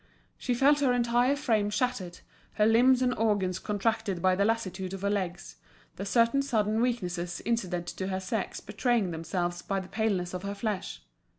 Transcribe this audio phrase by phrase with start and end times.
[0.35, 2.21] She felt her entire frame shattered,
[2.53, 5.57] her limbs and organs contracted by the lassitude of her legs,
[5.95, 10.55] the certain sudden weaknesses incident to her sex betraying themselves by the paleness of her
[10.55, 11.03] flesh.